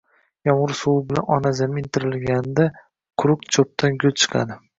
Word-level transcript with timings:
yomg‘ir 0.47 0.71
suvi 0.79 1.03
bilan 1.11 1.27
ona 1.35 1.51
zamin 1.59 1.89
tirilganida 1.99 2.67
quruq 3.25 3.45
cho‘pdan 3.59 4.01
gul 4.05 4.19
chiqadi. 4.25 4.61